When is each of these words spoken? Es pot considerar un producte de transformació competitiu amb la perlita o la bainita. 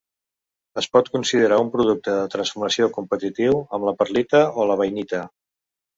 Es 0.81 0.87
pot 0.95 1.09
considerar 1.17 1.59
un 1.65 1.69
producte 1.75 2.15
de 2.21 2.31
transformació 2.35 2.89
competitiu 2.97 3.61
amb 3.79 3.89
la 3.91 3.95
perlita 4.01 4.45
o 4.63 4.67
la 4.71 4.79
bainita. 4.83 5.21